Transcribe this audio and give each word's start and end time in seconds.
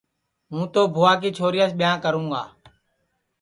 ہُوں 0.49 0.65
تو 0.73 0.81
بھُوا 0.93 1.11
کی 1.21 1.29
چھوریاس 1.37 1.71
ٻِیانٚھ 1.77 2.01
کروں 2.03 2.27
گا 2.31 2.43